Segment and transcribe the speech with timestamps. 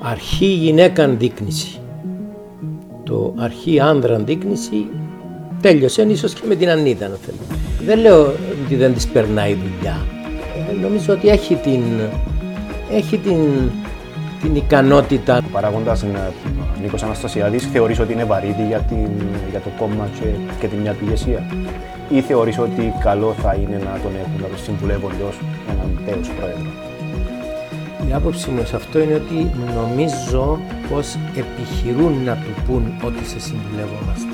[0.00, 1.78] Αρχή γυναίκα δείκνηση.
[3.04, 4.86] Το αρχή άνδρα δείκνηση
[5.60, 7.38] τέλειωσε ίσως και με την Ανίτα να θέλει.
[7.84, 8.20] Δεν λέω
[8.64, 10.06] ότι δεν της περνάει η δουλειά.
[10.70, 11.82] Ε, νομίζω ότι έχει την,
[12.90, 13.70] έχει την,
[14.42, 15.36] την ικανότητα.
[15.36, 16.04] Ο παράγοντας
[16.82, 19.08] Νίκος Αναστασιάδης θεωρείς ότι είναι βαρύδι για, την,
[19.50, 20.26] για το κόμμα και,
[20.60, 21.46] και την μια του ηγεσία
[22.12, 25.38] ή θεωρείς ότι καλό θα είναι να τον έχουν να τον συμβουλεύονται ως
[25.70, 26.70] έναν τέος πρόεδρο;
[28.08, 30.58] Η άποψή μου σε αυτό είναι ότι νομίζω
[30.90, 34.32] πως επιχειρούν να του πούν ότι σε συμβουλεύομαστε.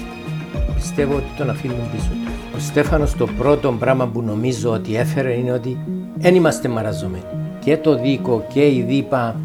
[0.74, 2.56] Πιστεύω ότι τον αφήνουν πίσω τους.
[2.56, 5.78] Ο Στέφανος το πρώτο πράγμα που νομίζω ότι έφερε είναι ότι
[6.16, 7.22] δεν είμαστε μαραζωμένοι.
[7.64, 9.36] Και το Δίκο και η Δίπα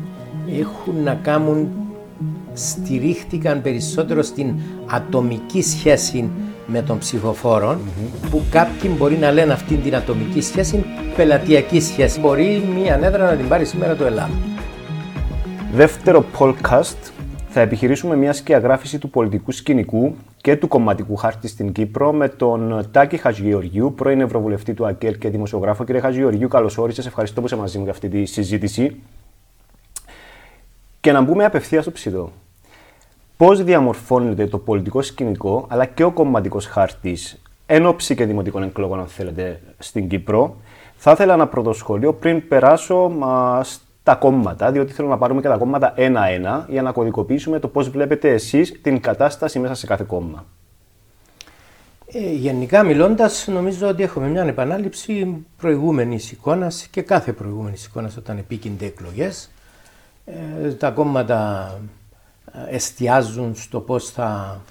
[0.60, 1.68] έχουν να κάνουν,
[2.54, 4.54] στηρίχτηκαν περισσότερο στην
[4.86, 6.30] ατομική σχέση
[6.68, 7.80] με τον ψηφοφόρο,
[8.30, 12.20] που κάποιοι μπορεί να λένε αυτήν την ατομική σχέση πελατειακή σχέση.
[12.20, 14.34] Μπορεί μία έδρα να την πάρει σήμερα το Ελλάδα.
[15.74, 17.12] Δεύτερο podcast
[17.48, 22.88] θα επιχειρήσουμε μια σκιαγράφηση του πολιτικού σκηνικού και του κομματικού χάρτη στην Κύπρο με τον
[22.92, 25.84] Τάκη Χατζηγεωργιού, πρώην Ευρωβουλευτή του ΑΚΕΛ και δημοσιογράφο.
[25.84, 27.06] Κύριε Χατζηγεωργιού, καλώς όρισες.
[27.06, 28.96] Ευχαριστώ που είσαι μαζί μου για αυτή τη συζήτηση.
[31.00, 32.32] Και να μπούμε απευθείας στο ψητό.
[33.44, 39.00] Πώς διαμορφώνεται το πολιτικό σκηνικό αλλά και ο κομματικός χάρτης εν ώψη και δημοτικών εκλογών,
[39.00, 40.56] αν θέλετε, στην Κύπρο.
[40.96, 43.12] Θα ήθελα ένα πρώτο σχόλιο πριν περάσω
[43.62, 47.90] στα κόμματα, διότι θέλω να πάρουμε και τα κόμματα ένα-ένα για να κωδικοποιήσουμε το πώς
[47.90, 50.46] βλέπετε εσείς την κατάσταση μέσα σε κάθε κόμμα.
[52.06, 58.38] Ε, γενικά μιλώντας, νομίζω ότι έχουμε μια επανάληψη προηγούμενης εικόνας και κάθε προηγούμενης εικόνας όταν
[58.38, 59.52] επίκυνται εκλογές.
[60.26, 61.82] Ε, τα κόμματα ε,
[62.70, 64.62] εστιάζουν στο πώς θα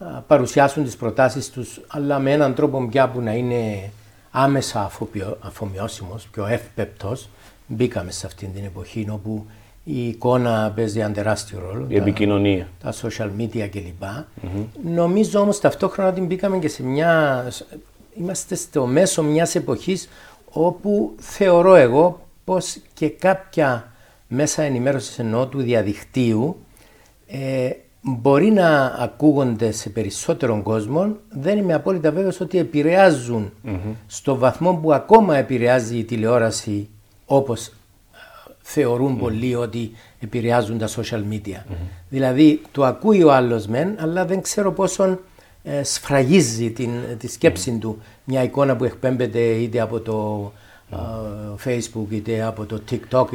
[0.00, 3.90] ε, παρουσιάσουν τις προτάσεις τους αλλά με έναν τρόπο πια που να είναι
[4.30, 4.90] άμεσα
[5.40, 7.28] αφομοιώσιμος, πιο εύπεπτος.
[7.66, 9.46] Μπήκαμε σε αυτήν την εποχή όπου
[9.84, 11.86] η εικόνα παίζει ένα τεράστιο ρόλο.
[11.88, 12.68] Η επικοινωνία.
[12.82, 14.02] Τα social media κλπ.
[14.84, 17.44] Νομίζω όμως ταυτόχρονα ότι μπήκαμε και σε μια...
[18.14, 20.08] Είμαστε στο μέσο μιας εποχής
[20.50, 23.92] όπου θεωρώ εγώ πως και κάποια
[24.28, 26.56] μέσα ενημέρωσης εννοώ του διαδικτύου
[27.30, 27.70] ε,
[28.00, 33.52] μπορεί να ακούγονται σε περισσότερον κόσμο, δεν είμαι απόλυτα βέβαιος ότι επηρεάζουν
[34.06, 36.88] στο βαθμό που ακόμα επηρεάζει η τηλεόραση
[37.26, 37.72] όπως ε,
[38.60, 39.90] θεωρούν πολλοί ότι
[40.20, 41.62] επηρεάζουν τα social media.
[42.08, 45.18] Δηλαδή το ακούει ο άλλος μεν, αλλά δεν ξέρω πόσο
[45.62, 50.52] ε, σφραγίζει την, τη σκέψη του μια εικόνα που εκπέμπεται είτε από το
[51.64, 53.26] Facebook είτε από το TikTok.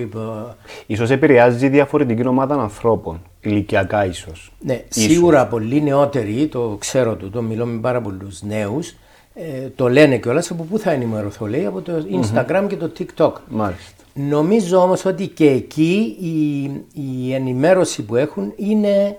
[0.86, 4.52] Ίσως επηρεάζει διαφορετική ομάδα ανθρώπων, ηλικιακά ίσως.
[4.60, 8.96] Ναι, σίγουρα πολλοί νεότεροι, το ξέρω το, το μιλώ με πάρα πολλούς νέους,
[9.34, 13.32] ε, το λένε κιόλας από πού θα ενημερωθώ, λέει, από το Instagram και το TikTok.
[13.48, 14.04] Μάλιστα.
[14.14, 19.18] Νομίζω όμως ότι και εκεί η, η ενημέρωση που έχουν είναι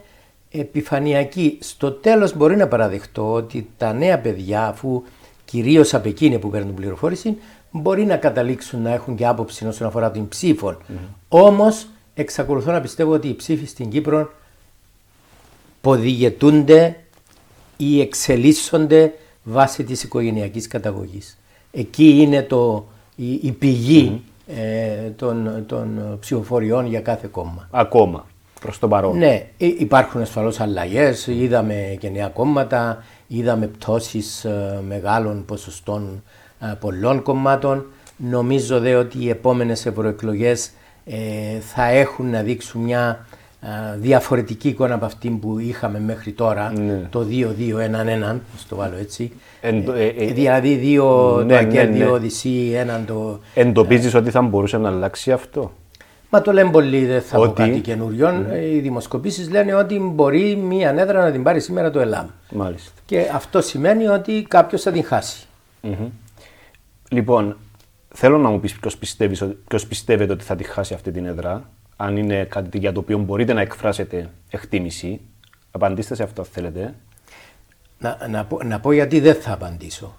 [0.50, 1.58] επιφανειακή.
[1.60, 5.02] Στο τέλος μπορεί να παραδεχτώ ότι τα νέα παιδιά, αφού
[5.44, 7.36] κυρίως από εκείνη που παίρνουν πληροφόρηση,
[7.80, 10.76] μπορεί να καταλήξουν να έχουν και άποψη όσον αφορά την ψήφο.
[10.76, 10.94] Mm-hmm.
[11.28, 14.30] Όμως, εξακολουθώ να πιστεύω ότι οι ψήφοι στην Κύπρο
[15.80, 16.96] ποδηγετούνται
[17.76, 21.38] ή εξελίσσονται βάσει της οικογενειακής καταγωγής.
[21.72, 22.86] Εκεί είναι το,
[23.16, 27.68] η, πηγή ε, των, των ψηφοφοριών για κάθε κόμμα.
[27.70, 28.26] Ακόμα,
[28.60, 29.18] προς το παρόν.
[29.18, 36.45] Ναι, υπάρχουν ασφαλώς αλλαγές, είδαμε και νέα κόμματα, είδαμε πτώσεις ε, μεγάλων ποσοστών ε,
[36.80, 37.84] πολλών κομμάτων.
[38.16, 40.70] Νομίζω δε ότι οι επόμενες ευρωεκλογές
[41.04, 43.26] ε, θα έχουν να δείξουν μια
[43.60, 47.08] ε, διαφορετική εικόνα από αυτή που είχαμε μέχρι τώρα, ναι.
[47.10, 48.36] το 2-2-1-1,
[48.68, 49.32] το βάλω έτσι.
[50.32, 53.40] δηλαδή δύο ναι, το ναι, δύο Οδυσσή, έναν το...
[53.54, 55.72] Εντοπίζεις ότι θα μπορούσε να αλλάξει αυτό;
[56.30, 57.48] Μα το λένε πολλοί, δεν θα ότι...
[57.48, 58.46] πω κάτι καινούριο.
[58.74, 62.26] Οι δημοσκοπήσεις λένε ότι μπορεί μία νέδρα να την πάρει σήμερα το ΕΛΑΜ.
[62.50, 62.90] Μάλιστα.
[63.06, 65.46] Και αυτό σημαίνει ότι κάποιος θα την χάσει.
[67.10, 67.56] Λοιπόν,
[68.08, 68.78] θέλω να μου πεις
[69.68, 71.70] ποιος πιστεύετε ότι θα τη χάσει αυτή την έδρα.
[71.96, 75.20] Αν είναι κάτι για το οποίο μπορείτε να εκφράσετε εκτίμηση.
[75.70, 76.94] Απαντήστε σε αυτό, θέλετε.
[77.98, 80.18] Να, να, πω, να πω γιατί δεν θα απαντησω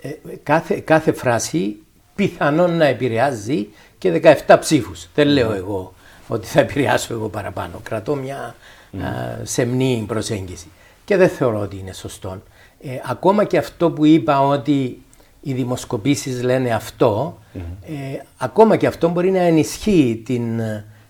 [0.00, 0.10] ε,
[0.42, 1.76] κάθε, κάθε φράση
[2.14, 3.68] πιθανόν να επηρεάζει
[3.98, 5.08] και 17 ψήφους.
[5.14, 5.94] Δεν λέω εγώ
[6.28, 7.80] ότι θα επηρεάσω εγώ παραπάνω.
[7.82, 8.54] Κρατώ μια
[8.92, 8.96] mm
[9.42, 10.66] σεμνή προσέγγιση.
[11.04, 12.42] Και δεν θεωρώ ότι είναι σωστό.
[12.80, 15.02] Ε, ακόμα και αυτό που είπα ότι
[15.40, 17.92] οι δημοσκοπήσεις λένε ε,
[18.36, 20.60] ακόμα και αυτό μπορεί να ενισχύει την,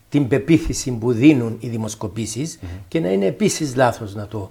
[0.09, 4.51] την πεποίθηση που δίνουν οι δημοσκοπήσεις και να είναι επίσης λάθος να το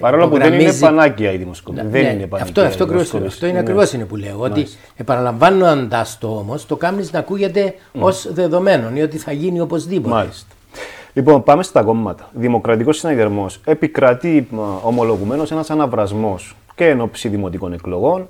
[0.00, 1.84] Παρόλο που δεν είναι πανάκια η δημοσκόπηση.
[1.84, 2.42] Ναι, δεν ναι, είναι πανάκια.
[2.42, 3.60] Αυτό, αυτό, ακριβώς, αυτό είναι ναι.
[3.60, 4.38] ακριβώς είναι που λέω.
[4.38, 4.66] Ότι
[4.96, 8.00] επαναλαμβάνοντας το όμως, το κάνει να ακούγεται mm.
[8.00, 10.14] ως δεδομένο ή ότι θα γίνει οπωσδήποτε.
[10.14, 10.54] Μάλιστα.
[11.12, 12.28] Λοιπόν, πάμε στα κόμματα.
[12.32, 13.60] Δημοκρατικός συναγερμός.
[13.64, 14.48] Επικρατεί
[14.82, 18.28] ομολογουμένως ένας αναβρασμός και εν ώψη δημοτικών εκλογών.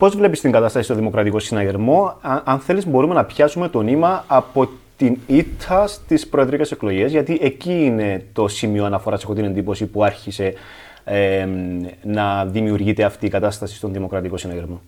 [0.00, 4.68] Πώς βλέπεις την κατάσταση στο Δημοκρατικό Συναγερμό, αν θέλεις, μπορούμε να πιάσουμε το νήμα από
[4.96, 10.04] την ήττα στις προεδρικές εκλογές, γιατί εκεί είναι το σημείο αναφοράς, έχω την εντύπωση, που
[10.04, 10.54] άρχισε
[11.04, 11.46] ε,
[12.02, 14.80] να δημιουργείται αυτή η κατάσταση στον Δημοκρατικό Συναγερμό.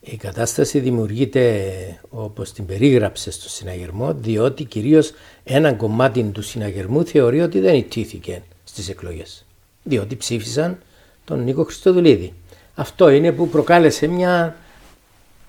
[0.00, 1.62] Η κατάσταση δημιουργείται
[2.10, 5.12] όπως την περίγραψε στο συναγερμό διότι κυρίως
[5.44, 9.46] ένα κομμάτι του συναγερμού θεωρεί ότι δεν ιτήθηκε στις εκλογές.
[9.82, 10.78] Διότι ψήφισαν
[11.24, 12.32] τον Νίκο Χριστοδουλίδη.
[12.74, 14.56] Αυτό είναι που προκάλεσε μια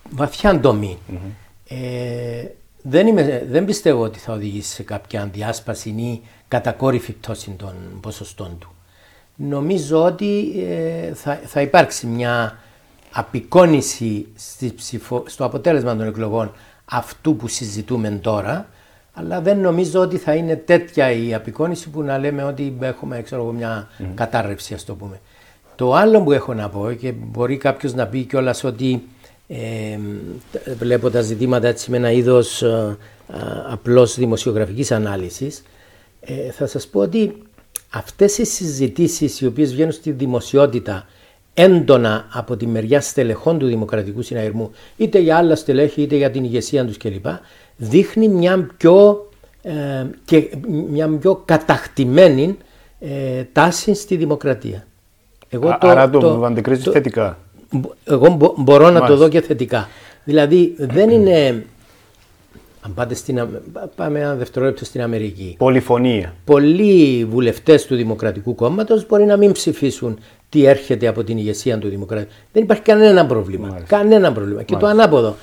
[0.10, 0.60] βαθιά
[1.68, 2.45] Ε,
[2.81, 8.57] δεν, είμαι, δεν πιστεύω ότι θα οδηγήσει σε κάποια διάσπαση ή κατακόρυφη πτώση των ποσοστών
[8.60, 8.69] του.
[9.36, 12.60] Νομίζω ότι ε, θα, θα υπάρξει μια
[13.12, 14.27] απεικόνηση
[15.25, 16.51] στο αποτέλεσμα των εκλογών
[16.86, 18.68] αυτού που συζητούμε τώρα,
[19.13, 23.44] αλλά δεν νομίζω ότι θα είναι τέτοια η απεικόνηση που να λέμε ότι έχουμε ξέρω,
[23.45, 24.04] μια mm.
[24.16, 25.19] κατάρρευση, ας το πούμε.
[25.75, 29.04] Το άλλο που έχω να πω και μπορεί κάποιος να πει κιόλας ότι
[29.48, 30.00] ε,
[30.77, 32.98] βλέπω τα ζητήματα έτσι με ένα είδος ε,
[33.69, 35.63] απλώς δημοσιογραφικής ανάλυσης
[36.19, 37.36] ε, θα σας πω ότι
[37.89, 41.06] αυτές οι συζητήσεις οι οποίες βγαίνουν στη δημοσιότητα
[41.54, 46.44] έντονα από τη μεριά στελεχών του Δημοκρατικού Συναγερμού, είτε για άλλα στελέχη είτε για την
[46.44, 47.25] ηγεσία τους κλπ,
[47.75, 49.30] δείχνει μια πιο,
[49.62, 50.50] ε, και
[50.89, 52.57] μια πιο κατακτημένη
[53.00, 54.88] ε, τάση στη δημοκρατία.
[55.50, 57.38] Εγώ το, άρα το, το αντικρίζεις θετικά.
[58.04, 59.90] Εγώ μπορώ να το δω και θετικά.
[60.24, 61.66] Δηλαδή δεν είναι
[62.86, 63.48] αν πάτε στην,
[63.96, 65.56] πάμε ένα δευτερόλεπτο στην Αμερική.
[65.58, 66.34] Πολυφωνία.
[66.46, 70.20] Πολλοί βουλευτές του Δημοκρατικού Κόμματος μπορεί να μην ψηφίσουν
[70.50, 72.32] τι έρχεται από την ηγεσία του Δημοκρατικού.
[72.52, 73.68] Δεν υπάρχει κανένα πρόβλημα.
[73.68, 73.98] Μάλιστα.
[73.98, 74.64] Κανένα πρόβλημα.
[74.64, 75.36] Και το ανάποδο.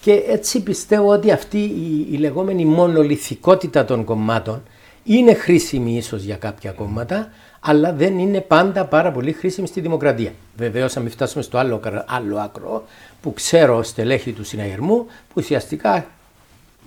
[0.00, 4.62] Και έτσι πιστεύω ότι αυτή η, η λεγόμενη μονολυθικότητα των κομμάτων
[5.04, 7.28] είναι χρήσιμη ίσως για κάποια κόμματα,
[7.60, 10.32] αλλά δεν είναι πάντα πάρα πολύ χρήσιμη στη δημοκρατία.
[10.56, 12.84] Βεβαίως, αν μην φτάσουμε στο άλλο, άλλο άκρο,
[13.20, 16.06] που ξέρω στελέχη του συναγερμού, που ουσιαστικά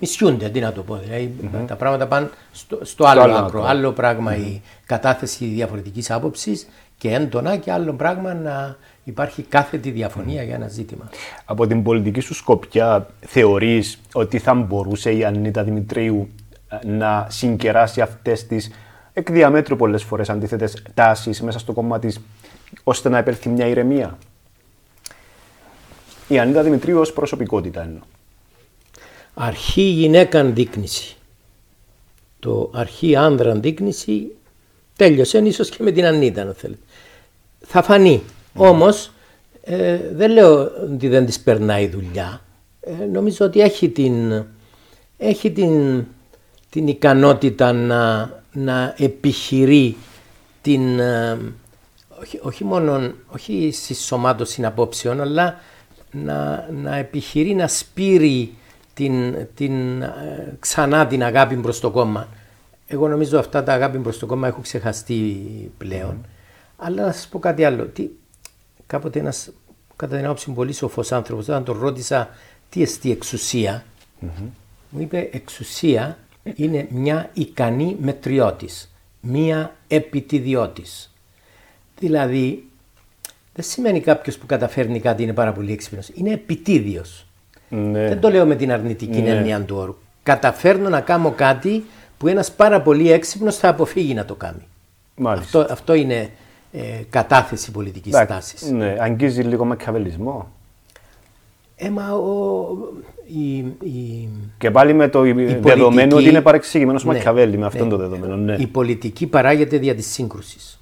[0.00, 1.00] μισιούνται, αντί να το πω.
[1.04, 1.34] δηλαδη
[1.66, 3.64] τα πράγματα πάνε στο, στο, άλλο, άλλο άκρο.
[3.64, 6.66] Άλλο πράγμα η κατάθεση διαφορετικής άποψης
[6.98, 11.08] και έντονα και άλλο πράγμα να υπάρχει κάθετη διαφωνία για ένα ζήτημα.
[11.44, 16.28] Από την πολιτική σου σκοπιά θεωρείς ότι θα μπορούσε η Ανίτα Δημητρίου
[16.68, 18.70] ε, να συγκεράσει αυτές τις
[19.12, 22.20] εκ διαμέτρου πολλές φορές αντίθετες τάσεις μέσα στο κόμμα της
[22.84, 24.18] ώστε να επέλθει μια ηρεμία.
[26.28, 28.02] Η Ανίτα Δημητρίου ως προσωπικότητα εννοώ
[29.34, 31.16] αρχή γυναίκα δείκνηση.
[32.38, 34.36] Το αρχή άνδρα δείκνηση
[34.96, 36.80] τέλειωσε ίσως και με την Ανίτα αν θέλετε.
[37.60, 38.22] Θα φανεί.
[38.24, 38.60] Mm.
[38.60, 39.12] Όμως
[39.62, 42.40] ε, δεν λέω ότι δεν της περνάει δουλειά.
[42.80, 44.44] Ε, νομίζω ότι έχει την,
[45.18, 46.04] έχει την,
[46.70, 49.96] την ικανότητα να, να επιχειρεί
[50.62, 51.38] την, ε,
[52.20, 55.60] όχι, όχι μόνο όχι συσσωμάτωση απόψεων, αλλά
[56.10, 58.54] να, να επιχειρεί να σπείρει
[58.94, 62.28] την, την, ε, ξανά την αγάπη προς το κόμμα.
[62.86, 65.40] Εγώ νομίζω αυτά τα αγάπη προς το κόμμα έχουν ξεχαστεί
[65.78, 66.26] πλέον.
[66.76, 67.84] Αλλά να σας πω κάτι άλλο.
[67.84, 68.08] Τι,
[68.86, 69.50] κάποτε ένας,
[69.96, 72.28] κατά την άποψη πολύ σοφός άνθρωπος, όταν τον ρώτησα
[72.68, 73.84] τι εστί εξουσία,
[74.90, 76.18] μου είπε εξουσία
[76.54, 81.14] είναι μια ικανή μετριώτης, μια επιτιδιώτης.
[81.98, 82.64] Δηλαδή,
[83.54, 86.08] δεν σημαίνει κάποιος που καταφέρνει κάτι είναι πάρα πολύ έξυπνος.
[86.14, 87.26] Είναι επιτίδιος.
[87.68, 88.08] Ναι.
[88.08, 89.30] Δεν το λέω με την αρνητική ναι.
[89.30, 89.96] έννοια του όρου.
[90.22, 91.84] Καταφέρνω να κάνω κάτι
[92.18, 94.66] που ένας πάρα πολύ έξυπνος θα αποφύγει να το κάνει.
[95.22, 96.30] Αυτό, αυτό είναι
[96.72, 98.74] ε, κατάθεση πολιτικής τάση.
[98.74, 100.52] Ναι, αγγίζει λίγο με καβελισμό.
[101.82, 102.68] Ε, μα ο,
[103.26, 103.56] η,
[103.88, 105.22] η, και πάλι με το
[105.60, 108.36] δεδομένο ότι είναι παρεξηγημένο ναι, Μακιαβέλη, με αυτόν ναι, το δεδομένο.
[108.36, 108.56] Ναι.
[108.58, 110.80] Η πολιτική παράγεται δια της σύγκρουσης.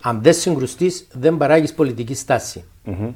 [0.00, 2.64] Αν δεν συγκρουστείς, δεν παράγεις πολιτική στάση.
[2.86, 3.12] Mm-hmm.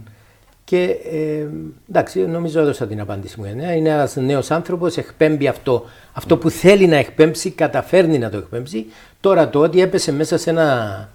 [0.65, 1.47] Και ε,
[1.89, 3.45] εντάξει, νομίζω έδωσα την απάντηση μου.
[3.45, 5.85] Είναι ένας νέος άνθρωπος, εκπέμπει αυτό.
[6.13, 8.87] Αυτό που θέλει να εκπέμψει, καταφέρνει να το εκπέμψει.
[9.21, 11.09] Τώρα το ότι έπεσε μέσα σε ένα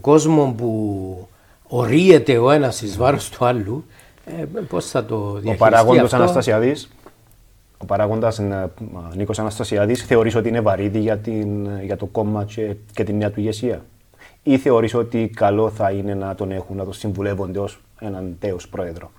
[0.00, 1.28] κόσμο που
[1.66, 3.84] ορίεται ο ένας εις βάρος του άλλου,
[4.24, 5.54] ε, πώς θα το διαχειριστεί.
[5.54, 6.76] Ο παράγοντα Αναστασιαδή,
[7.78, 8.70] ο παράγοντας ε,
[9.16, 13.30] Νίκος Αναστασιαδή, θεωρείς ότι είναι βαρύδι για, την, για το κόμμα και, και την νέα
[13.30, 13.84] του ηγεσία;
[14.42, 18.68] Ή θεωρείς ότι καλό θα είναι να τον έχουν, να τον συμβουλεύονται ως έναν τέος
[18.68, 19.10] πρόεδρο;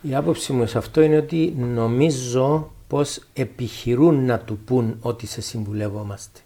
[0.00, 5.40] Η άποψη μου σε αυτό είναι ότι νομίζω πως επιχειρούν να του πούν ότι σε
[5.40, 6.40] συμβουλεύομαστε.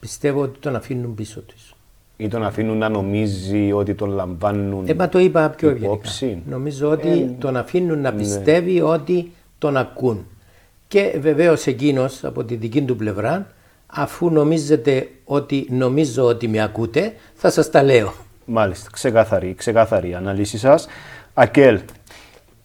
[0.00, 1.69] Πιστεύω ότι τον αφήνουν πίσω τους.
[2.20, 4.88] Ή τον αφήνουν να νομίζει ότι τον λαμβάνουν.
[4.88, 6.50] Ε, μα το είπα πιο υπόψη; ευγενικά.
[6.50, 8.18] Νομίζω ότι ε, τον αφήνουν να ναι.
[8.18, 10.26] πιστεύει ότι τον ακούν.
[10.88, 13.46] Και βεβαίως εκείνος από τη δική του πλευρά,
[13.86, 18.12] αφού νομίζετε ότι νομίζω ότι με ακούτε, θα σας τα λέω.
[18.44, 20.86] Μάλιστα, ξεκάθαρη, ξεκάθαρη αναλύση σας.
[21.34, 21.80] Ακέλ,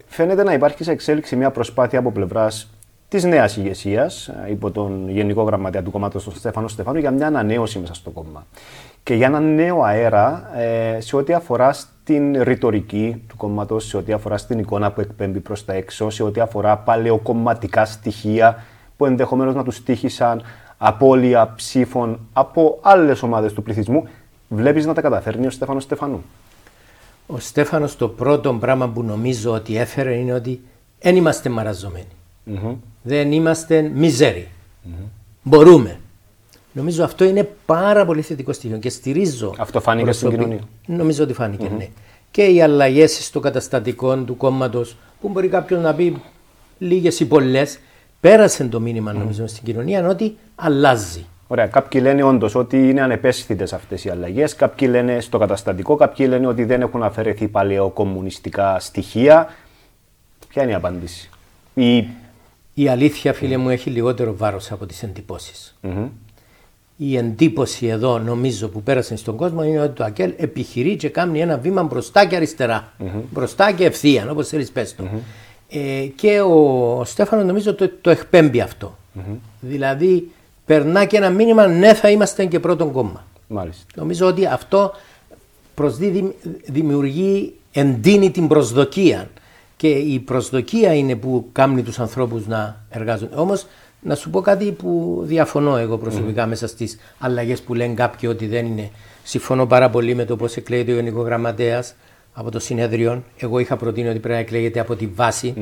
[0.05, 2.69] φαίνεται να υπάρχει σε εξέλιξη μια προσπάθεια από πλευράς
[3.07, 7.79] της νέας ηγεσίας, υπό τον Γενικό Γραμματέα του κόμματος, τον Στέφανο Στεφάνου, για μια ανανέωση
[7.79, 8.45] μέσα στο κόμμα.
[9.05, 14.13] Και για ένα νέο αέρα ε, σε ό,τι αφορά στην ρητορική του κόμματος, σε ό,τι
[14.13, 18.63] αφορά στην εικόνα που εκπέμπει προς τα έξω, σε ό,τι αφορά παλαιοκομματικά στοιχεία
[18.97, 20.41] που ενδεχομένως να τους τύχησαν
[20.77, 24.07] απώλεια ψήφων από άλλες ομάδες του πληθυσμού.
[24.47, 26.24] Βλέπεις να τα καταφέρνει ο Στέφανος Στεφανού.
[27.27, 30.62] Ο Στέφανος το πρώτο πράγμα που νομίζω ότι έφερε είναι ότι
[31.00, 32.07] δεν είμαστε μαραζωμένοι.
[32.47, 32.75] Mm-hmm.
[33.01, 34.47] Δεν είμαστε μιζέροι.
[34.85, 35.07] Mm-hmm.
[35.41, 36.00] Μπορούμε.
[36.75, 39.53] Νομίζω αυτό είναι πάρα πολύ θετικό στοιχείο και στηρίζω.
[39.58, 40.60] Αυτό φάνηκε στην κοινωνία.
[40.86, 41.77] Νομίζω ότι φάνηκε, mm-hmm.
[41.77, 41.88] ναι.
[42.32, 46.22] Και οι αλλαγές στο καταστατικό του κόμματος, που μπορεί κάποιος να πει
[46.77, 47.79] λίγες ή πολλές,
[48.20, 51.25] πέρασε το μήνυμα νομίζω στην κοινωνία ότι αλλάζει.
[51.48, 51.67] Ωραία.
[51.67, 54.55] Κάποιοι λένε όντως ότι είναι ανεπαίσθητες αυτές οι αλλαγές.
[54.55, 55.96] Κάποιοι λένε στο καταστατικό.
[55.96, 59.53] Κάποιοι λένε ότι δεν έχουν αφαιρεθεί παλαιοκομμουνιστικά στοιχεία.
[60.48, 61.29] Ποια είναι η απάντηση;
[61.74, 62.08] Η,
[62.74, 65.74] η αλήθεια, φίλε μου, έχει λιγότερο βάρος από τις εντυπωσει
[66.97, 71.41] Η εντύπωση εδώ, νομίζω, που πέρασε στον κόσμο είναι ότι το ΑΚΕΛ επιχειρεί και κάνει
[71.41, 72.93] ένα βήμα μπροστά και αριστερά.
[73.31, 75.03] Μπροστά και ευθεία, όπως θέλεις πες το.
[75.69, 78.97] Ε, και ο Στέφανο νομίζω το, το εκπέμπει αυτό.
[79.59, 80.31] Δηλαδή
[80.65, 83.25] περνά και ένα μήνυμα ναι θα είμαστε και πρώτον κόμμα.
[83.47, 83.83] Μάλιστα.
[83.95, 84.91] Νομίζω ότι αυτό
[85.73, 86.35] προσδίδει,
[86.65, 89.29] δημιουργεί, εντείνει την προσδοκία
[89.77, 93.35] και η προσδοκία είναι που κάνει τους ανθρώπους να εργάζονται.
[93.35, 93.65] Όμως
[94.05, 98.47] να σου πω κάτι που διαφωνώ εγώ προσωπικά μέσα στις αλλαγές που λένε κάποιοι ότι
[98.47, 98.89] δεν είναι.
[99.24, 101.95] Συμφωνώ πάρα πολύ με το πώς εκλέγεται ο Γενικός Γραμματέας
[102.33, 103.24] από το συνέδριο.
[103.38, 105.53] Εγώ είχα προτείνει ότι πρέπει να εκλέγεται από τη βαση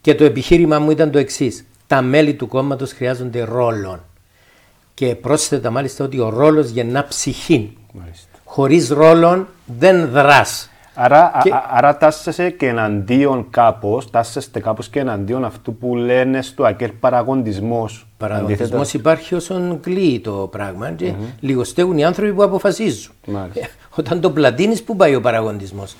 [0.00, 1.64] και το επιχείρημα μου ήταν το εξής.
[1.86, 4.04] Τα μέλη του κόμματος χρειάζονται ρόλο
[4.94, 7.76] και πρόσθετα μάλιστα ότι ο ρόλος γεννά ψυχή.
[8.44, 9.46] Χωρίς ρόλο
[9.78, 10.70] δεν δράς.
[10.94, 11.50] Άρα, και...
[11.70, 18.06] άρα τάσσεσαι και εναντίον κάπως, τάσσεστε κάπως και εναντίον αυτού που λένε στο ΑΚΕΛ παραγοντισμός.
[18.16, 21.34] Παραγοντισμός υπάρχει όσον κλείει το πράγμα και mm-hmm.
[21.40, 23.12] λιγοστεύουν οι άνθρωποι που αποφασίζουν.
[23.54, 23.60] Ε,
[23.96, 25.96] όταν το πλατείνεις που πάει ο παραγοντισμός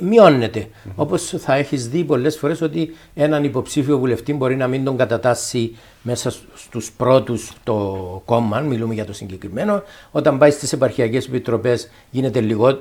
[0.00, 0.66] μειώνεται.
[0.68, 0.92] Mm-hmm.
[0.96, 5.76] Όπως θα έχεις δει πολλές φορές ότι έναν υποψήφιο βουλευτή μπορεί να μην τον κατατάσσει
[6.02, 9.82] μέσα στους πρώτους το κόμμα, μιλούμε για το συγκεκριμένο.
[10.10, 12.78] Όταν πάει στις επαρχιακές επιτροπές γίνεται λίγο,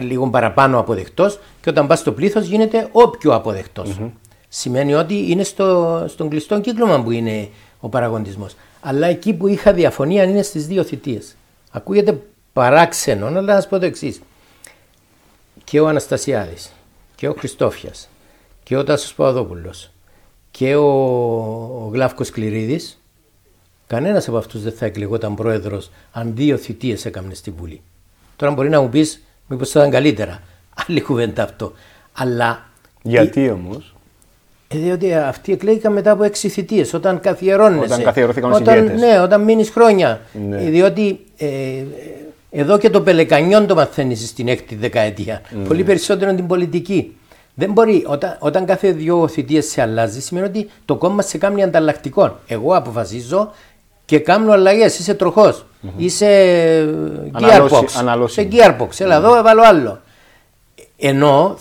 [0.00, 3.96] λίγο παραπάνω αποδεκτός και όταν πάει στο πλήθος γίνεται όποιο αποδεκτός.
[4.00, 4.10] Mm-hmm.
[4.48, 7.48] Σημαίνει ότι είναι στο, στον κλειστό κύκλωμα που είναι
[7.80, 8.46] ο παραγοντισμό.
[8.80, 11.36] Αλλά εκεί που είχα διαφωνία είναι στις δύο θητείες.
[11.70, 12.20] Ακούγεται
[12.52, 14.20] παράξενο, αλλά να σα πω το εξής
[15.64, 16.72] και ο Αναστασιάδης
[17.14, 18.08] και ο Χριστόφιας
[18.62, 19.90] και ο Τάσος Παπαδόπουλος
[20.50, 20.88] και ο,
[21.84, 23.02] ο Γλάφκος Κληρίδης
[23.86, 27.82] κανένας από αυτούς δεν θα εκλεγόταν πρόεδρος αν δύο θητείες έκαμνες στη Βουλή.
[28.36, 30.42] Τώρα μπορεί να μου πεις μήπως θα ήταν καλύτερα.
[30.86, 31.72] Άλλη κουβέντα αυτό.
[32.12, 32.66] Αλλά...
[33.02, 33.50] Γιατί η...
[33.50, 33.94] όμως;
[34.68, 37.84] Ε, διότι αυτοί εκλέγηκαν μετά από έξι θητείες, όταν καθιερώνεσαι.
[37.84, 40.20] Όταν καθιερωθήκαν όταν, Ναι, όταν μείνεις χρόνια.
[40.48, 40.56] Ναι.
[40.56, 41.48] Διότι ε,
[42.50, 45.40] εδώ και το Πελεκανιόν το μαθαίνεις στην έκτη δεκαετία.
[45.40, 45.64] Mm.
[45.68, 47.16] Πολύ περισσότερο την πολιτική.
[47.54, 51.62] Δεν μπορεί, όταν, όταν κάθε δύο θητείες σε αλλάζει, σημαίνει ότι το κόμμα σε κάνει
[51.62, 52.38] ανταλλακτικό.
[52.46, 53.52] Εγώ αποφασίζω
[54.08, 54.98] και κάνω αλλαγές.
[54.98, 55.66] Είσαι τροχός.
[55.82, 55.88] Mm-hmm.
[55.96, 56.28] Είσαι
[57.40, 57.84] gearbox.
[57.98, 58.34] Αναλώση.
[58.34, 58.88] Σε gearbox.
[58.98, 60.00] Έλα εδώ, έβαλω άλλο.
[60.96, 61.56] Ενώ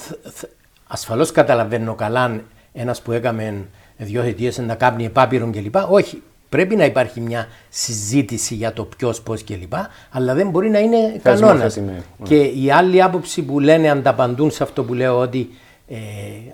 [0.88, 2.42] ασφαλώς καταλαβαίνω καλά
[2.74, 3.66] ένας που έκαμε
[3.98, 5.76] δύο θητείες να κάνει επάπειρον κλπ.
[5.90, 9.74] Όχι, Πρέπει να υπάρχει μια συζήτηση για το ποιος, πώς κλπ.
[10.12, 11.80] Αλλά δεν μπορεί να είναι κανόνας.
[12.24, 15.50] Και η άλλη άποψη που λένε ανταπαντούν σε αυτό που λέω ότι
[15.88, 15.98] ε,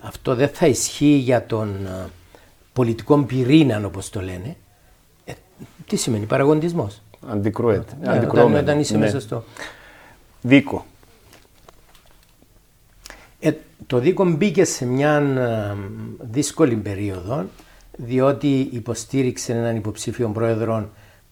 [0.01, 2.09] αυτό δεν θα ισχύει για τον ε,
[2.73, 4.55] πολιτικό πυρήνα όπως το λένε.
[5.83, 6.89] Ε, τι σημαίνει παραγοντισμό.
[7.27, 7.97] Αντικρούεται.
[8.01, 8.99] Ναι, όταν, όταν είσαι ναι.
[8.99, 9.43] μέσα στο.
[10.41, 10.85] Δίκο.
[13.39, 13.51] Ε,
[13.87, 15.23] το Δίκο μπήκε σε μια
[16.19, 17.45] δύσκολη περίοδο
[17.97, 20.89] διότι υποστήριξε έναν υποψήφιο πρόεδρο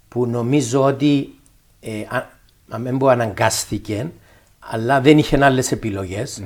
[0.07, 1.33] που νομίζω ότι
[1.79, 1.89] ε,
[2.69, 4.11] αν πω αναγκάστηκε,
[4.59, 6.43] αλλά δεν είχε άλλες επιλογές.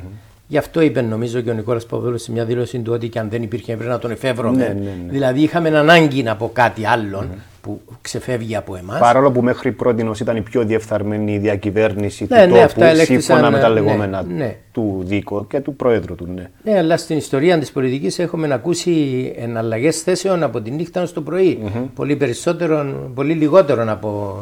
[0.47, 3.29] Γι' αυτό είπε νομίζω και ο Νικόλας Παπαδόπουλος σε μια δήλωση του ότι και αν
[3.29, 4.57] δεν υπήρχε έπρεπε να τον εφεύρουμε.
[4.57, 5.11] Ναι, ναι, ναι.
[5.11, 7.27] Δηλαδή είχαμε ανάγκη από κάτι άλλο
[7.65, 8.99] που ξεφεύγει από εμάς.
[8.99, 13.59] Παρόλο που μέχρι πρώτη ήταν η πιο διεφθαρμένη διακυβέρνηση ναι, του ναι, τόπου, σύμφωνα με
[13.59, 16.27] τα ναι, λεγόμενα ναι, του Δίκο και του Πρόεδρου του.
[16.35, 16.49] Ναι.
[16.63, 21.59] ναι, αλλά στην ιστορία της πολιτικής έχουμε ακούσει εναλλαγές θέσεων από τη νύχτα στο πρωί.
[21.63, 21.83] Mm-hmm.
[21.95, 24.39] Πολύ περισσότερο, πολύ λιγότερο από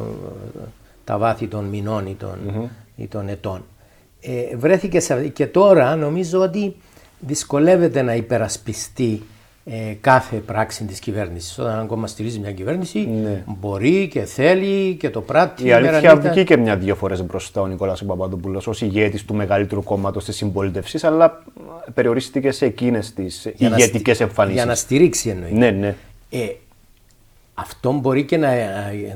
[1.03, 2.69] τα βάθη των μηνών ή των, mm-hmm.
[2.95, 3.63] ή των ετών.
[4.21, 6.75] Ε, βρέθηκε σε, και τώρα νομίζω ότι
[7.19, 9.21] δυσκολεύεται να υπερασπιστεί
[9.65, 11.59] ε, κάθε πράξη της κυβέρνησης.
[11.59, 13.43] Όταν ένα κόμμα στηρίζει μια κυβέρνηση Ναι.
[13.47, 15.65] μπορεί και θέλει και το πράττει.
[15.67, 16.31] Η αλήθεια μέρα-νύχτα.
[16.31, 21.43] βγήκε μια-δύο φορές μπροστά ο Νικόλας Παπαδόπουλο ως ηγέτης του μεγαλύτερου κόμματος της συμπολίτευσης, αλλά
[21.93, 24.57] περιορίστηκε σε εκείνες τις Για να ηγετικές στι- εμφανίσεις.
[24.57, 25.51] Για να στηρίξει εννοεί.
[25.51, 25.95] Ναι, ναι.
[26.29, 26.47] Ε,
[27.53, 28.49] αυτό μπορεί και να,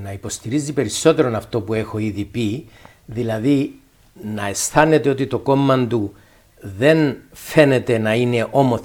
[0.03, 2.65] να υποστηρίζει περισσότερο αυτό που έχω ήδη πει,
[3.05, 3.73] δηλαδή
[4.35, 6.13] να αισθάνεται ότι το κόμμα του
[6.61, 8.79] δεν φαίνεται να είναι ομο,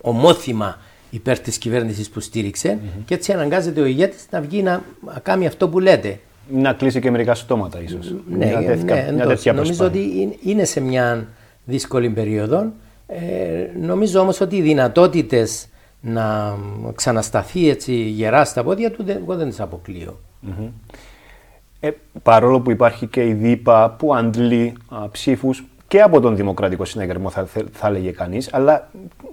[0.00, 0.78] ομόθυμα
[1.10, 5.46] υπέρ της κυβέρνησης που στηριξε και έτσι αναγκάζεται ο ηγέτης να βγει να, να κάνει
[5.46, 6.20] αυτό που λέτε.
[6.52, 8.14] Να κλείσει και μερικά στόματα, ίσως.
[8.30, 9.26] Ναι, μια τέτοια, ναι, μια εντός.
[9.26, 10.00] τέτοια Νομίζω προσπάθεια.
[10.10, 11.26] ότι είναι- είναι σε μια
[11.64, 12.72] δύσκολη περίοδο.
[13.06, 13.18] Ε,
[13.80, 15.68] νομίζω όμως ότι οι δυνατότητες
[16.00, 16.56] να
[16.94, 20.18] ξανασταθεί έτσι γερά στα πόδια του δεν, εγώ δεν τις αποκλείω.
[21.80, 21.90] Ε,
[22.22, 24.72] παρόλο που υπάρχει και η ΔΥΠΑ που αντλεί
[25.10, 28.90] ψήφους και από τον Δημοκρατικό Συναγερμό, θα, θε- θα έλεγε κανείς, αλλά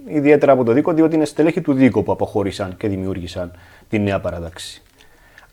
[0.07, 3.51] ιδιαίτερα από το ΔΥΚΟ, διότι είναι στελέχη του ΔΥΚΟ που αποχώρησαν και δημιούργησαν
[3.89, 4.81] τη νέα παράταξη.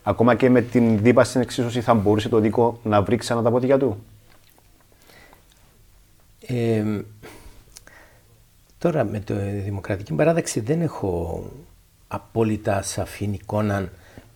[0.02, 3.50] Ακόμα και με την ΔΥΠΑ στην εξίσωση, θα μπορούσε το ΔΥΚΟ να βρει ξανά τα
[3.50, 4.04] πόδια του;
[6.46, 6.84] Ε,
[8.78, 11.44] τώρα με το Δημοκρατική Παράταξη δεν έχω
[12.08, 13.88] απόλυτα σαφή εικόνα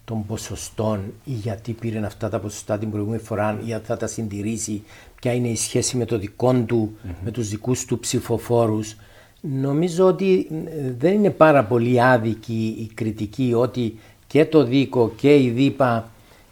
[0.05, 4.07] των ποσοστών ή γιατί πήρε αυτά τα ποσοστά την προηγούμενη φορά ή αν θα τα
[4.07, 4.83] συντηρήσει,
[5.27, 8.97] ποια είναι η σχέση με το δικό του, με τους δικούς του ψηφοφόρους.
[9.41, 15.37] Νομίζω ότι ε, δεν είναι πάρα πολύ άδικη η κριτική ότι και το ΔΥΚΟ και
[15.37, 16.11] η ΔΥΠΑ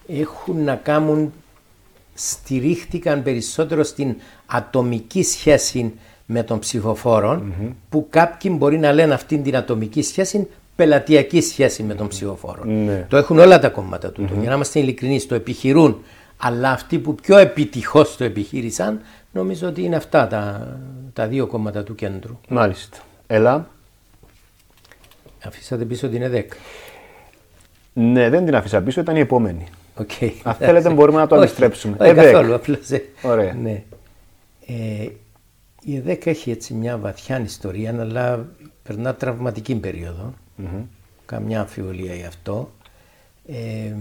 [0.08, 1.32] έχουν να κάνουν
[2.14, 4.16] στηρίχτηκαν περισσότερο στην
[4.46, 5.92] ατομική σχέση
[6.26, 7.42] με τον ψηφοφορο
[7.88, 12.64] που κάποιοι μπορεί να λένε αυτήν την ατομική σχέση πελατειακή σχέση με τον ψηφοφόρο.
[12.64, 13.06] Ναι.
[13.08, 14.28] Το έχουν όλα τα κόμματα του.
[14.40, 16.02] Για να είμαστε ειλικρινείς, το επιχειρούν.
[16.46, 19.00] Αλλά αυτοί που πιο επιτυχώς το επιχείρησαν,
[19.32, 20.76] νομίζω ότι είναι αυτά τα,
[21.12, 22.38] τα δύο κόμματα του κέντρου.
[22.48, 22.98] Μάλιστα.
[23.26, 23.68] Έλα.
[25.44, 26.52] Αφήσατε πίσω την ΕΔΕΚ.
[27.92, 29.66] Ναι, δεν την αφήσα πίσω, ήταν η επόμενη.
[29.98, 30.30] Okay.
[30.42, 31.96] Αν θέλετε μπορούμε να το Όχι, αντιστρέψουμε.
[32.00, 32.32] Όχι, ΕΔΕΚ.
[32.32, 33.04] καθόλου, απλά σε...
[33.22, 33.52] Ωραία.
[33.52, 33.82] Ναι.
[34.66, 35.08] Ε,
[35.80, 38.46] η ΕΔΕΚ έχει έτσι μια βαθιά ιστορία, αλλά
[38.82, 40.34] περνά τραυματική περίοδο.
[41.26, 42.70] Καμιά αμφιβολία γι' αυτό.
[43.46, 43.94] Ε,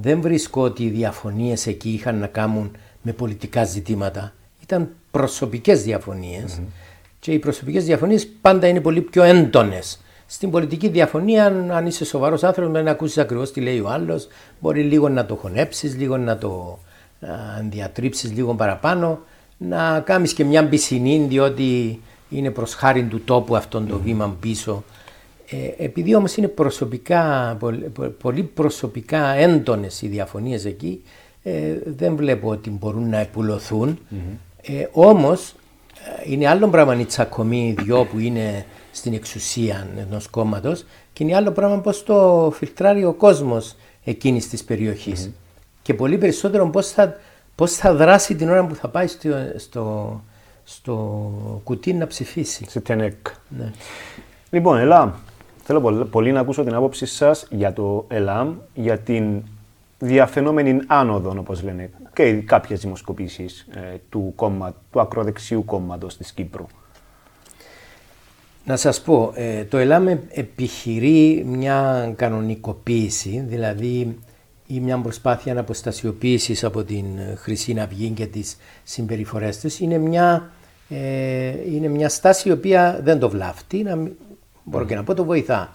[0.00, 2.70] δεν βρίσκω ότι οι διαφωνίες εκεί είχαν να κάνουν
[3.02, 4.32] με πολιτικά ζητήματα.
[4.62, 6.60] Ήταν προσωπικές διαφωνίες
[7.20, 10.00] και οι προσωπικές διαφωνίες πάντα είναι πολύ πιο έντονες.
[10.26, 14.28] Στην πολιτική διαφωνία, αν- αν είσαι σοβαρός άνθρωπος, δεν ακούσεις ακριβώς τι λέει ο άλλος,
[14.60, 16.78] μπορεί λίγο να το χωνέψεις, λίγο να το
[17.20, 17.28] α,
[17.68, 19.20] διατρίψεις λίγο παραπάνω,
[19.58, 24.84] να κάνεις και μια μπισινή διότι είναι προς χάρη του τόπου αυτόν το βήμα πίσω.
[25.50, 31.02] Ε, επειδή όμως είναι προσωπικά, πολ- πο- πολύ προσωπικά έντονες οι διαφωνίες εκεί,
[31.42, 33.98] ε, δεν βλέπω ότι μπορούν να επουλωθούν.
[34.62, 35.54] Ε, όμως
[36.24, 41.36] ε, είναι άλλο πράγμα οι τσακωμοί δυο που είναι στην εξουσία ενός κόμματος και είναι
[41.36, 45.30] άλλο πράγμα πώς το φιλτράρει ο κόσμος εκείνης της περιοχής.
[45.82, 47.16] Και πολύ περισσότερο πώς θα,
[47.54, 50.20] πώς θα δράσει την ώρα που θα πάει στο, στο,
[50.64, 52.64] στο κουτί να ψηφίσει.
[52.68, 53.26] Σε ΤΕΝΕΚ.
[53.58, 53.70] Ναι.
[54.50, 55.10] Λοιπόν, Ελάμ,
[55.68, 59.42] θέλω πολ- πολύ να ακούσω την άποψή σας για το ΕΛΑΜ, για την
[59.98, 66.66] διαφαινόμενη άνοδο, όπως λένε, και κάποιες δημοσκοπήσεις ε, του, κόμμα, του ακροδεξιού κόμματος της Κύπρου.
[68.64, 74.18] Να σας πω, ε, το ΕΛΑΜ επιχειρεί μια κανονικοποίηση, δηλαδή
[74.66, 77.04] ή μια προσπάθεια αποστασιοποίησης από την
[77.36, 79.80] Χρυσή Αυγή και τις συμπεριφορές της.
[79.80, 80.50] Είναι μια,
[80.88, 84.12] ε, είναι μια στάση η οποία δεν το βλάφτει, να, μην-
[84.68, 85.72] μπορώ και να πω το βοηθά.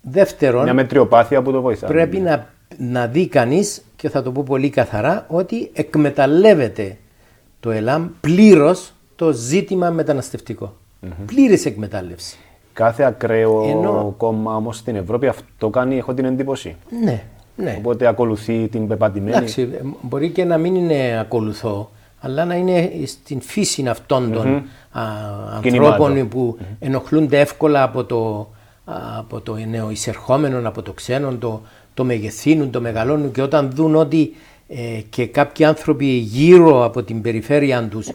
[0.00, 1.86] Δεύτερον, Μια μετριοπάθεια που το βοηθά.
[1.86, 2.46] πρέπει να,
[2.78, 6.96] να δει κανείς και θα το πω πολύ καθαρά ότι εκμεταλλεύεται
[7.60, 10.76] το ΕΛΑΜ πλήρως το ζήτημα μεταναστευτικό.
[11.26, 12.38] Πλήρης εκμετάλλευση.
[12.72, 16.76] Κάθε ακραίο Ενώ- κόμμα όμως στην Ευρώπη αυτό κάνει, έχω την εντύπωση.
[17.04, 17.22] Ναι,
[17.56, 17.74] ναι.
[17.78, 19.36] Οπότε ακολουθεί την πεπατημένη.
[19.36, 24.46] Εντάξει, ε, μπορεί και να μην είναι ακολουθώ, αλλά να είναι στην φύση αυτών των
[24.90, 25.02] α,
[25.62, 25.92] Κινημάτων.
[25.92, 28.48] ανθρώπων που ενοχλούνται εύκολα από το,
[28.84, 31.62] α, από το νέο εισερχόμενο, από το ξένο, το,
[31.94, 33.32] το μεγεθύνουν, το μεγαλώνουν.
[33.32, 34.34] Και όταν δουν ότι
[34.68, 38.12] ε, και κάποιοι άνθρωποι γύρω από την περιφέρεια τους α,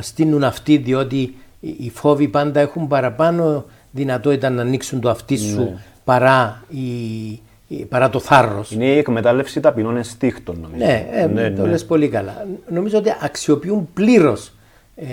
[0.00, 1.16] στείνουν αυτοί διότι
[1.60, 7.42] οι οι φόβοι πάντα έχουν παραπάνω δυνατότητα να ανοίξουν το αυτί σου παρά, η, η-
[7.88, 8.70] παρά το θάρρος.
[8.70, 10.84] Είναι η εκμετάλλευση ταπεινών ενστίχτων, νομίζω.
[10.84, 11.06] Ναι,
[11.42, 12.46] ε, το λες πολύ καλά.
[12.68, 14.52] Νομίζω ότι αξιοποιούν πλήρως
[14.94, 15.06] ε,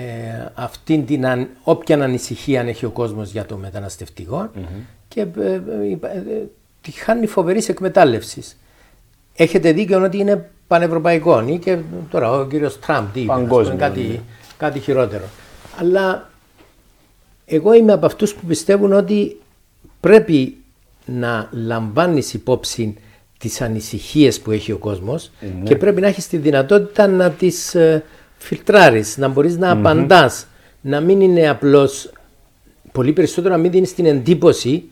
[0.54, 4.50] αυτήν την αν, όποια ανησυχία έχει ο κόσμος για το μεταναστευτικο
[5.08, 5.58] και ε, ε,
[6.02, 6.48] ε,
[6.80, 8.58] τη χάνει φοβερής εκμετάλλευσης.
[9.36, 11.44] έχετε δίκιο ότι είναι πανευρωπαϊκό.
[11.46, 11.78] Ή και
[12.10, 14.20] τώρα ο κύριος Τραμπ τι είπε, Παγκόσμιο, κάτι, ναι.
[14.56, 15.24] κάτι χειρότερο.
[15.78, 16.30] Αλλά
[17.46, 19.40] εγώ είμαι από αυτούς που πιστεύουν ότι
[20.00, 20.56] πρέπει
[21.10, 22.94] να λαμβάνεις υπόψη
[23.38, 25.62] τις ανησυχίες που έχει ο κόσμος Ναι.
[25.64, 28.04] και πρέπει να έχεις τη δυνατότητα να τις ε,
[28.38, 30.46] φιλτράρεις, να μπορείς να απαντάς,
[30.80, 32.12] να μην είναι απλώς,
[32.92, 34.84] πολύ περισσότερο να μην δίνεις την εντύπωση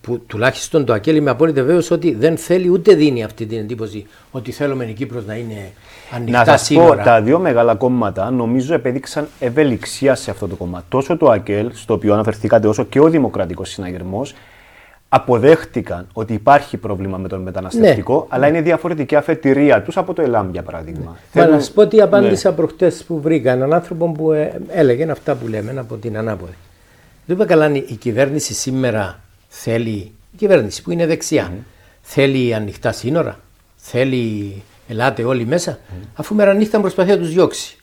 [0.00, 4.06] που τουλάχιστον το Ακέλ είμαι απόλυτα βέβαιος ότι δεν θέλει ούτε δίνει αυτή την εντύπωση
[4.30, 5.72] ότι θέλουμε η Κύπρος να είναι
[6.14, 7.02] ανοιχτά Να σας πω, σύνορα.
[7.02, 10.84] τα δύο μεγάλα κόμματα νομίζω επέδειξαν ευελιξία σε αυτό το κόμμα.
[10.88, 14.34] Τόσο το ΑΚΕΛ, στο οποίο αναφερθήκατε, όσο και ο Δημοκρατικός Συναγερμός,
[15.12, 18.26] αποδέχτηκαν ότι υπάρχει πρόβλημα με τον μεταναστευτικό, Ναι.
[18.28, 21.04] αλλά είναι διαφορετική αφετηρία τους από το ΕΛΑΜ, για παράδειγμα.
[21.04, 22.56] Μα Θέλουν- να σου πω τι απάντησα Ναι.
[22.56, 26.52] προχτές που βρήκα έναν άνθρωπο που ε, έλεγε αυτά που λέμε από την ανάποδη.
[27.26, 29.90] Δεν είπα καλά, η κυβέρνηση σήμερα θέλει,
[30.32, 31.52] η κυβέρνηση που είναι δεξιά,
[32.02, 33.38] θέλει ανοιχτά σύνορα,
[33.76, 35.78] θέλει ελάτε όλοι μέσα,
[36.14, 37.76] αφού μέρα νύχτα προσπαθεί να τους διώξει.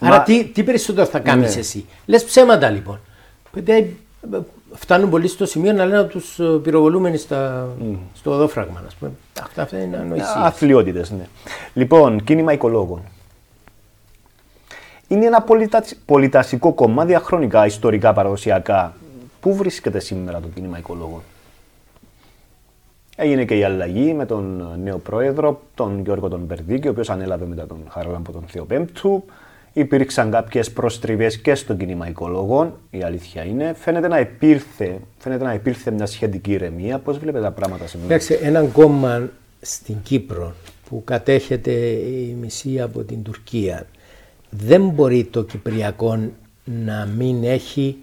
[0.00, 1.60] Μα- Άρα τι, τι περισσότερο θα κάνεις Ναι.
[1.60, 3.00] εσύ; Λες ψέματα λοιπόν.
[4.72, 7.68] Παιδιά, ε, φτάνουν πολύ στο σημείο να λένε τους ε, πυροβολούμενοι στα,
[8.14, 8.82] στο οδόφραγμα.
[8.86, 9.10] Ας πούμε.
[9.42, 10.32] Αυτά, αυτά είναι ανοησίες.
[10.36, 11.26] Αθλειότητες, ναι.
[11.74, 13.02] Λοιπόν, κίνημα οικολόγων.
[15.08, 18.94] Είναι ένα πολιτασ- πολιτασικό κόμμα διαχρονικά, ιστορικά, παραδοσιακά.
[19.40, 21.22] Πού βρίσκεται σήμερα το κίνημα οικολόγων;
[23.16, 27.44] Έγινε και η αλλαγή με τον νέο πρόεδρο, τον Γιώργο τον Περδίκη, ο οποίος ανέλαβε
[27.46, 29.24] μετά τον Χαράλαμπο τον Θεοπέμπτου.
[29.72, 33.74] Υπήρξαν κάποιες προστριβές και στο κίνημα οικολόγων, η αλήθεια είναι.
[33.78, 36.98] Φαίνεται να υπήρθε, φαίνεται να υπήρθε μια σχετική ηρεμία.
[36.98, 38.18] Πώς βλέπετε τα πράγματα σήμερα.
[38.18, 39.28] Κοιτάξτε, έναν κόμμα
[39.60, 40.54] στην Κύπρο
[40.88, 43.86] που κατέχεται η μισή από την Τουρκία
[44.50, 46.18] δεν μπορεί το Κυπριακό
[46.64, 47.96] να μην έχει,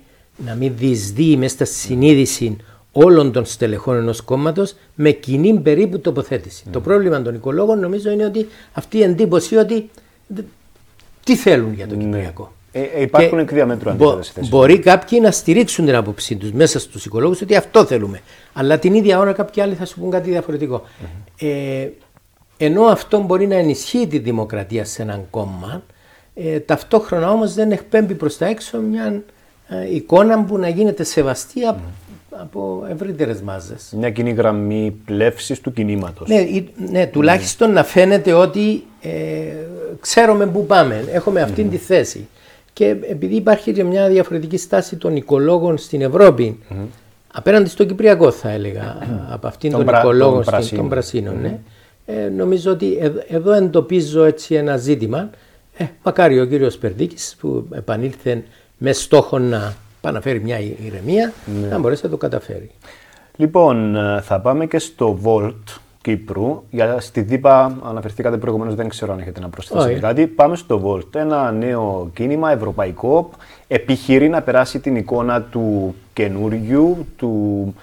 [0.46, 2.58] να μην διεισδύει μέσα στα συνείδηση
[2.92, 6.64] όλων των στελεχών ενός κόμματος με κοινή περίπου τοποθέτηση.
[6.72, 9.90] Το πρόβλημα των οικολόγων νομίζω είναι ότι αυτή η εντύπωση ότι
[10.28, 10.42] δε-
[11.30, 14.50] τι θέλουν για το Κυπριακό; Ε, ε, υπάρχουν Και εκ διαμέτρου μπο- αντίθετες θέσεις.
[14.50, 18.22] Μπορεί κάποιοι να στηρίξουν την άποψή τους μέσα στους οικολόγους ότι αυτό θέλουμε.
[18.54, 20.84] Αλλά την ίδια ώρα κάποιοι άλλοι θα σου πούν κάτι διαφορετικό.
[21.40, 21.88] Ε,
[22.58, 25.84] ενώ αυτό μπορεί να ενισχύει τη δημοκρατία σε έναν κόμμα,
[26.34, 29.24] ε, ταυτόχρονα όμως δεν εκπέμπει προς τα έξω μια
[29.68, 31.82] ε, εικόνα που να γίνεται σεβαστή από,
[32.42, 33.94] από ευρύτερες μάζες.
[33.98, 36.28] Μια κοινή γραμμή πλεύσης του κινήματος.
[36.28, 39.10] Ναι, ή- ναι, τουλάχιστον να φαίνεται ότι ε,
[40.00, 42.28] ξέρουμε πού πάμε, έχουμε αυτή τη θέση.
[42.74, 46.60] Και επειδή υπάρχει και μια διαφορετική στάση των οικολόγων στην Ευρώπη,
[47.34, 48.98] απέναντι στο Κυπριακό θα έλεγα,
[49.30, 50.82] από αυτήν Των των, πρα- οικολόγων των στην- πρασίνων.
[50.82, 51.60] των πρασίνων, ναι.
[52.06, 55.30] Ε, νομίζω ότι εδ- εδώ εντοπίζω έτσι ένα ζήτημα.
[55.78, 58.44] Ε, μακάρι ο κύριος Περδίκης που επανήλθε
[58.78, 61.34] με στόχο να παναφέρει μια ηρεμία,
[61.70, 62.72] να μπορέσει να το καταφέρει.
[63.36, 66.64] Λοιπόν, ε, θα πάμε και στο Volt Κύπρου.
[66.70, 70.00] Για, στη ΔΥΠΑ αναφερθήκατε προηγουμένως, δεν ξέρω αν έχετε να προσθέσετε Όχι.
[70.00, 70.28] κάτι.
[70.28, 71.16] Πάμε στο Volt.
[71.16, 73.30] Ένα νέο κίνημα ευρωπαϊκό.
[73.68, 77.74] Επιχειρεί να περάσει την εικόνα του καινούριου, του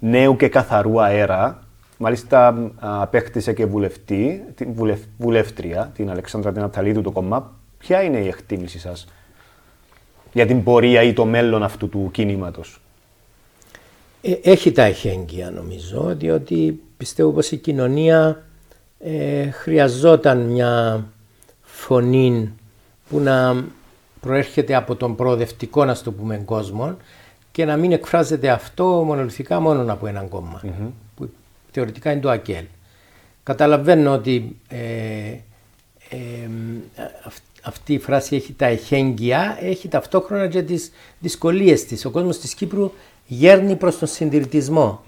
[0.00, 1.62] νέου και καθαρού αέρα.
[1.98, 7.52] Μάλιστα α, απέκτησε και βουλευτή, την βουλευ, βουλεύτρια, την Αλεξάνδρα Τιναταλίδου το κόμμα.
[7.78, 9.06] Ποια είναι η εκτίμηση σας;
[10.34, 12.80] Για την πορεία ή το μέλλον αυτού του κινήματος.
[14.22, 18.42] Ε, έχει τα εχέγγυα νομίζω, διότι πιστεύω πως η κοινωνία
[18.98, 21.04] ε, χρειαζόταν μια
[21.62, 22.52] φωνή
[23.08, 23.64] που να
[24.20, 26.96] προέρχεται από τον προοδευτικό, να το πούμε, κόσμο
[27.52, 30.60] και να μην εκφράζεται αυτό μονολυθικά μόνο από έναν κόμμα,
[31.16, 31.30] που
[31.70, 32.64] θεωρητικά είναι το ΑΚΕΛ.
[33.42, 34.78] Καταλαβαίνω ότι ε,
[36.08, 36.48] ε,
[37.24, 42.04] αυ- αυτή η φράση έχει τα εχέγγυα, έχει ταυτόχρονα και τις δυσκολίες της.
[42.04, 42.92] Ο κόσμος της Κύπρου
[43.26, 45.02] γέρνει προς τον συντηρητισμο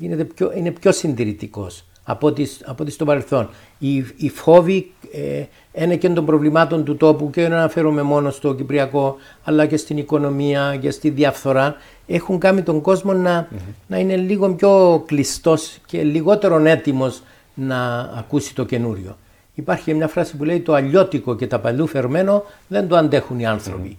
[0.00, 3.48] Γίνεται πιο, είναι πιο συντηρητικός από ό,τι, από ό,τι στο παρελθόν.
[3.78, 5.44] Οι, οι φόβοι ε,
[5.84, 9.98] είναι και των προβλημάτων του τόπου και δεν αναφέρομαι μόνο στο Κυπριακό αλλά και στην
[9.98, 11.74] οικονομία και στη διαφθορά
[12.06, 13.48] έχουν κάνει τον κόσμο να,
[13.86, 17.22] να είναι λίγο πιο κλειστός και λιγότερο έτοιμος
[17.54, 19.16] να ακούσει το καινούριο.
[19.60, 23.46] Υπάρχει μια φράση που λέει το αλλιώτικο και τα παλιού φερμένο δεν το αντέχουν οι
[23.46, 23.96] άνθρωποι.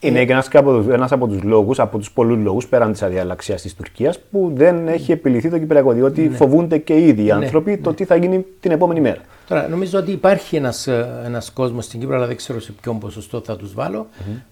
[0.00, 2.92] Είναι και ένας, και από, τους- ένας από τους λόγους, από τους πολλούς λόγους πέραν
[2.92, 7.30] της αδιαλαξίας της Τουρκίας που δεν έχει επιληθεί το Κυπριακό, διότι φοβούνται και ήδη οι
[7.30, 9.20] άνθρωποι το τι θα γίνει την επόμενη μέρα.
[9.48, 12.98] Τώρα, νομίζω ότι υπάρχει ένας, ε, ένας κόσμος στην Κύπρο, αλλά δεν ξέρω σε ποιον
[12.98, 14.06] ποσοστό θα τους βάλω,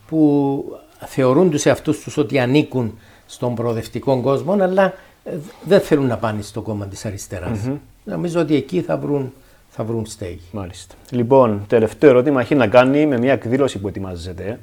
[0.09, 0.65] που
[1.07, 4.93] θεωρούν τους εαυτούς τους ότι ανήκουν στον προοδευτικό κόσμο, αλλά
[5.25, 5.31] ε,
[5.65, 7.59] δεν θέλουν να πάνε στο κόμμα της αριστερας
[8.05, 9.33] Νομίζω ότι εκεί θα βρουν,
[9.71, 10.41] θα βρουν στέγη.
[10.53, 10.95] Μάλιστα.
[11.11, 14.61] Λοιπόν, τελευταίο ερώτημα έχει να κάνει με μια εκδήλωση που ετοιμάζεται.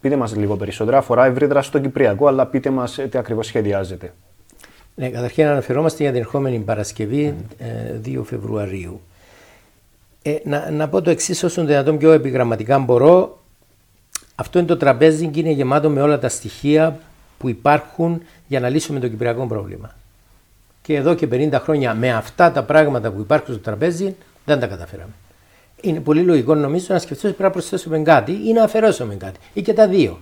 [0.00, 4.12] Πείτε μας λίγο περισσότερα, αφορά ευρύτερα στο Κυπριακό, αλλά πείτε μας ε, τι ακριβώς σχεδιάζετε.
[4.94, 7.34] Ναι, καταρχήν αναφερόμαστε για την ερχόμενη Παρασκευή
[8.04, 9.00] 2 ε, Φεβρουαρίου.
[10.22, 13.42] Ε, να, να πω το εξής όσο το δυνατόν πιο επιγραμματικά μπορώ.
[14.34, 16.98] Αυτό είναι το τραπέζι και είναι γεμάτο με όλα τα στοιχεία
[17.38, 19.94] που υπάρχουν για να λύσουμε το κυπριακό πρόβλημα.
[20.82, 24.66] Και εδώ και 50 χρόνια με αυτά τα πράγματα που υπάρχουν στο τραπέζι δεν τα
[24.66, 25.12] καταφέραμε.
[25.80, 29.38] Είναι πολύ λογικό νομίζω να σκεφτούμε ότι πρέπει να προσθέσουμε κάτι ή να αφαιρέσουμε κάτι
[29.52, 30.18] ή και τα δύο.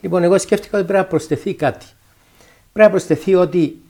[0.00, 1.86] Λοιπόν, εγώ σκέφτηκα ότι πρέπει να προσθεθεί κάτι.
[2.72, 3.82] Πρέπει να προσθεθεί ότι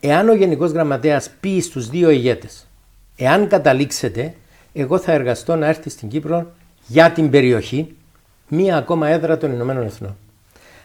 [0.00, 2.66] εάν ο Γενικός Γραμματέας πει στους δύο ηγέτες,
[3.16, 4.34] εάν καταλήξετε,
[4.72, 6.52] εγώ θα εργαστώ να έρθει στην Κύπρο
[6.86, 7.94] για την περιοχή
[8.48, 10.16] μία ακόμα έδρα των Ηνωμένων Εθνών.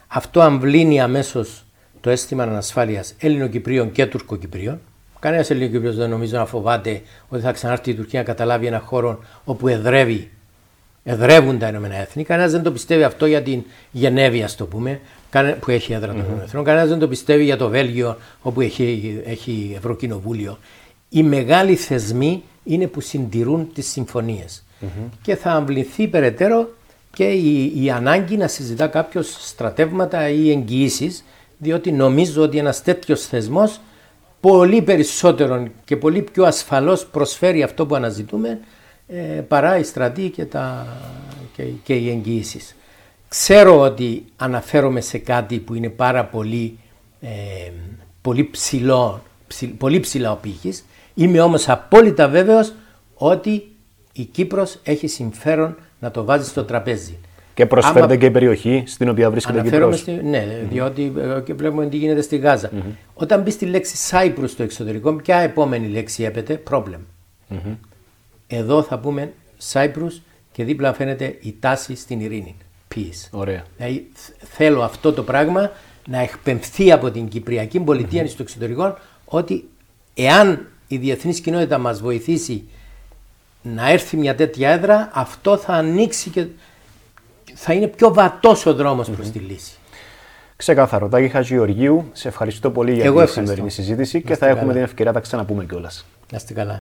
[0.08, 1.66] Αυτό αμβλύνει αμέσως
[2.02, 4.80] το αίσθημα ανασφάλειας Έλληνο-Κυπρίων και Τουρκοκυπρίων.
[5.20, 9.20] Κανένας Έλληνο-Κυπρίο δεν νομίζω να φοβάται ότι θα ξανάρθει η Τουρκία να καταλάβει ένα χώρο
[9.44, 10.32] όπου εδρεύει,
[11.04, 12.24] εδρεύουν τα Ηνωμένα Έθνη.
[12.24, 15.00] Κανένας δεν το πιστεύει αυτό για την Γενέβη, ας το πούμε,
[15.60, 16.44] που έχει έδρα των mm-hmm.
[16.44, 16.64] Εθνών.
[16.64, 20.58] Κανένας δεν το πιστεύει για το Βέλγιο, όπου έχει, έχει Ευρωκοινοβούλιο.
[21.10, 24.64] Οι μεγάλοι θεσμοί είναι που συντηρούν τις συμφωνίες.
[24.82, 25.10] Mm-hmm.
[25.22, 26.70] Και θα αμβληθεί περαιτέρω
[27.14, 31.24] και η, η ανάγκη να συζητά κάποιος στρατεύματα ή εγγυήσεις,
[31.60, 33.80] διότι νομίζω ότι ένας τέτοιος θεσμός
[34.40, 38.60] πολύ περισσότερο και πολύ πιο ασφαλώς προσφέρει αυτό που αναζητούμε
[39.08, 40.88] ε, παρά η στρατή και, τα,
[41.56, 42.76] και, και οι εγγυήσεις.
[43.28, 46.80] Ξέρω ότι αναφέρομαι σε κάτι που είναι πάρα πολύ,
[47.22, 47.30] ε,
[48.22, 49.24] πολύ ψηλό,
[49.78, 50.86] πολύ ψηλά ο πύχης.
[51.14, 52.74] Είμαι όμως απόλυτα βέβαιος
[53.14, 53.72] ότι
[54.14, 57.18] η Κύπρος έχει συμφέρον να το βάζει στο τραπέζι.
[57.60, 58.16] Και προσφέρεται Άμα...
[58.16, 60.00] και η περιοχή στην οποία βρίσκεται η Κύπρος.
[60.00, 60.12] Στη...
[60.12, 60.68] Ναι, mm-hmm.
[60.70, 62.70] διότι ε, και βλέπουμε τι γίνεται στη Γάζα.
[62.70, 62.96] Mm-hmm.
[63.14, 67.00] Όταν μπει στη λέξη Cyprus στο εξωτερικό, ποια επόμενη λέξη έπεται, problem.
[67.50, 67.76] Mm-hmm.
[68.48, 69.34] Εδώ θα πούμε
[69.72, 72.56] Cyprus και δίπλα φαίνεται η τάση στην ειρήνη.
[72.96, 73.28] Peace.
[73.32, 73.64] Ωραία.
[73.78, 74.10] Δηλαδή,
[74.44, 75.72] θέλω αυτό το πράγμα
[76.08, 78.30] να εκπαιμφθεί από την Κυπριακή πολιτεία mm-hmm.
[78.30, 79.70] στο εξωτερικό ότι
[80.14, 82.64] εάν η διεθνής κοινότητα μας βοηθήσει
[83.62, 86.46] να έρθει μια τέτοια έδρα, αυτό θα ανοίξει και
[87.56, 89.16] θα είναι πιο βατός ο δρόμος mm-hmm.
[89.16, 89.74] προ τη λύση.
[90.56, 91.08] Ξεκάθαρο.
[91.08, 95.18] Τάκη Χατζηγεωργίου, σε ευχαριστώ πολύ για την σημερινή συζήτηση και θα έχουμε την ευκαιρία να
[95.18, 96.06] τα ξαναπούμε κιόλας.
[96.32, 96.78] Να είστε καλά.